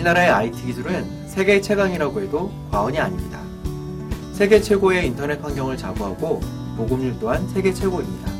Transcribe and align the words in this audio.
우리나라의 0.00 0.30
IT 0.30 0.64
기술은 0.64 1.28
세계 1.28 1.60
최강이라고 1.60 2.22
해도 2.22 2.50
과언이 2.70 2.98
아닙니다. 2.98 3.38
세계 4.32 4.60
최고의 4.60 5.06
인터넷 5.08 5.42
환경을 5.42 5.76
자부하고 5.76 6.40
보급률 6.76 7.18
또한 7.20 7.46
세계 7.48 7.72
최고입니다. 7.72 8.30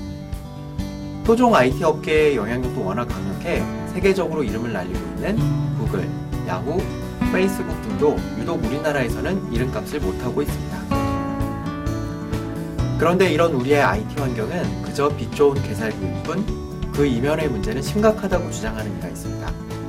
토종 1.25 1.54
IT 1.54 1.84
업계의 1.84 2.36
영향력도 2.36 2.82
워낙 2.82 3.07
강력해 3.07 3.62
세계적으로 3.93 4.43
이름을 4.43 4.73
날리고 4.73 4.98
있는 4.98 5.36
구글, 5.77 6.09
야후, 6.46 6.80
페이스북 7.32 7.70
등도 7.82 8.16
유독 8.38 8.64
우리나라에서는 8.64 9.52
이름값을 9.52 10.00
못하고 10.00 10.42
있습니다. 10.42 10.79
그런데 12.98 13.32
이런 13.32 13.52
우리의 13.52 13.82
IT 13.82 14.18
환경은 14.18 14.82
그저 14.82 15.08
빛 15.16 15.34
좋은 15.34 15.62
개살구일 15.62 16.22
뿐 16.22 16.70
그 16.95 17.06
이면의 17.06 17.48
문제는 17.48 17.80
심각하다고 17.80 18.50
주장하는 18.50 18.99
이가 18.99 19.08
있습니다. 19.08 19.79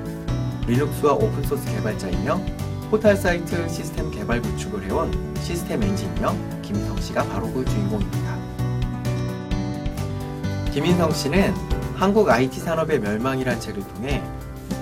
리눅스와 0.68 1.14
오픈소스 1.14 1.70
개발자이며 1.76 2.40
포탈 2.90 3.16
사이트 3.16 3.68
시스템 3.70 4.12
개발 4.12 4.42
구축을 4.42 4.84
해온 4.84 5.12
시스템 5.42 5.82
엔지니어 5.82 6.36
김인성 6.62 7.00
씨가 7.00 7.24
바로 7.24 7.52
그 7.52 7.66
주인공입니다. 7.66 8.38
김인성 10.72 11.12
씨는 11.12 11.54
한국 11.96 12.30
IT 12.30 12.60
산업의 12.60 13.00
멸망이란 13.00 13.60
책을 13.60 13.88
통해 13.88 14.24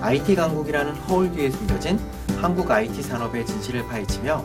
IT 0.02 0.36
강국이라는 0.36 0.94
허울 0.96 1.32
뒤에 1.32 1.50
숨겨진 1.50 2.00
한국 2.40 2.70
IT 2.70 3.02
산업의 3.02 3.46
진실을 3.46 3.86
파헤치며 3.88 4.44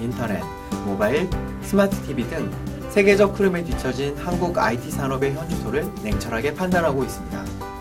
인터넷, 0.00 0.42
모바일, 0.84 1.28
스마트 1.62 1.96
TV 2.02 2.28
등 2.28 2.50
세계적 2.90 3.38
흐름에 3.38 3.64
뒤처진 3.64 4.16
한국 4.18 4.58
IT 4.58 4.90
산업의 4.90 5.34
현주소를 5.34 5.88
냉철하게 6.02 6.54
판단하고 6.54 7.04
있습니다. 7.04 7.71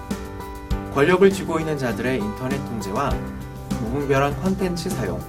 권력을 0.94 1.30
쥐고 1.30 1.60
있는 1.60 1.78
자들의 1.78 2.20
인터넷 2.20 2.58
통제와 2.66 3.12
무분별한 3.82 4.42
컨텐츠 4.42 4.90
사용, 4.90 5.22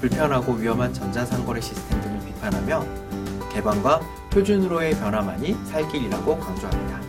불편하고 0.00 0.52
위험한 0.52 0.92
전자상거래 0.92 1.62
시스템 1.62 1.98
등을 2.02 2.20
비판하며 2.26 2.84
개방과 3.50 4.00
표준으로의 4.30 4.92
변화만이 4.96 5.56
살 5.64 5.88
길이라고 5.88 6.38
강조합니다. 6.38 7.00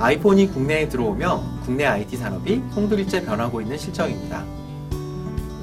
아이폰이 0.00 0.48
국내에 0.48 0.88
들어오며 0.88 1.42
국내 1.64 1.86
IT 1.86 2.18
산업이 2.18 2.62
송두리째 2.72 3.24
변하고 3.24 3.62
있는 3.62 3.78
실정입니다. 3.78 4.44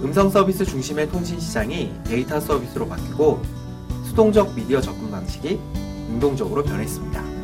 음성 0.04 0.32
서비스 0.32 0.66
중심의 0.66 1.10
통신 1.10 1.40
시장이 1.40 1.94
데이터 2.04 2.40
서비스로 2.40 2.88
바뀌고 2.88 3.42
수동적 4.04 4.56
미디어 4.56 4.82
접근 4.82 5.12
방식이 5.12 5.60
능동적으로 6.10 6.64
변했습니다. 6.64 7.35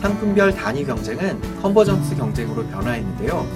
상품별 0.00 0.54
단위 0.54 0.84
경쟁은 0.84 1.40
컨버전스 1.60 2.16
경쟁으로 2.16 2.64
변화했는데요. 2.66 3.46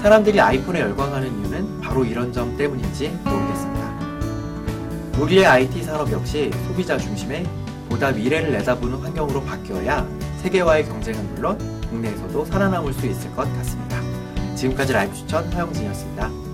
사람들이 0.00 0.40
아이폰에 0.40 0.80
열광하는 0.80 1.28
이유는 1.40 1.80
바로 1.80 2.04
이런 2.04 2.32
점 2.32 2.56
때문인지 2.56 3.08
모르겠습니다. 3.24 3.84
우리의 5.18 5.46
IT 5.46 5.82
산업 5.82 6.10
역시 6.10 6.50
소비자 6.66 6.98
중심의 6.98 7.46
보다 7.88 8.10
미래를 8.10 8.52
내다보는 8.52 8.98
환경으로 8.98 9.42
바뀌어야 9.42 10.06
세계와의 10.42 10.86
경쟁은 10.86 11.34
물론 11.34 11.58
국내에서도 11.88 12.44
살아남을 12.46 12.92
수 12.92 13.06
있을 13.06 13.34
것 13.34 13.42
같습니다. 13.56 14.00
지금까지 14.56 14.92
라이브 14.92 15.14
추천 15.14 15.50
허영진이었습니다. 15.52 16.53